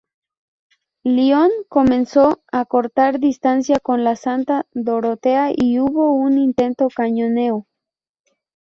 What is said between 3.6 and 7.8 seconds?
con la Santa Dorotea y hubo un intenso cañoneo.